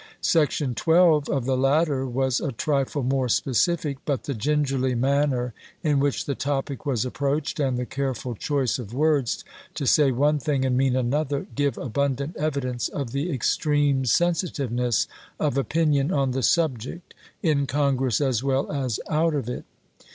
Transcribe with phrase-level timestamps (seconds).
[0.21, 5.99] Section 12 of the latter was a tritie more specific; but the gingerly manner in
[5.99, 9.45] which the topic was approached, and the careful choice of words
[9.75, 15.07] to say one thing and mean another, give abundant evidence of the ex treme sensitiveness
[15.39, 17.13] of opinion on the subject,
[17.43, 19.65] in Congress as well as out of it.